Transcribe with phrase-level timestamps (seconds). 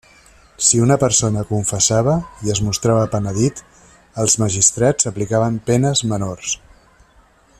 [0.67, 2.15] Si una persona confessava
[2.47, 3.63] i es mostrava penedit,
[4.25, 6.57] els magistrats aplicaven penes menors.